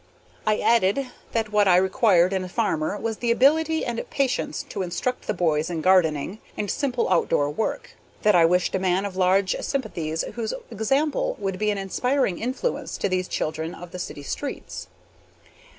I 0.47 0.57
added 0.57 1.11
that 1.31 1.51
what 1.51 1.67
I 1.67 1.75
required 1.77 2.33
in 2.33 2.43
a 2.43 2.49
farmer 2.49 2.97
was 2.97 3.17
the 3.17 3.29
ability 3.29 3.85
and 3.85 4.03
patience 4.09 4.65
to 4.69 4.81
instruct 4.81 5.27
the 5.27 5.33
boys 5.35 5.69
in 5.69 5.81
gardening 5.81 6.39
and 6.57 6.71
simple 6.71 7.07
outdoor 7.07 7.51
work; 7.51 7.91
that 8.23 8.33
I 8.33 8.43
wished 8.45 8.73
a 8.73 8.79
man 8.79 9.05
of 9.05 9.15
large 9.15 9.55
sympathies 9.61 10.23
whose 10.33 10.55
example 10.71 11.35
would 11.39 11.59
be 11.59 11.69
an 11.69 11.77
inspiring 11.77 12.39
influence 12.39 12.97
to 12.97 13.09
these 13.09 13.27
children 13.27 13.75
of 13.75 13.91
the 13.91 13.99
city 13.99 14.23
streets. 14.23 14.87